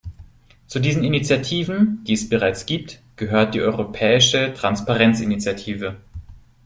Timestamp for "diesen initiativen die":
0.79-2.13